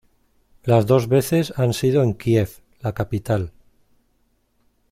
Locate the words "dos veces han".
0.87-1.73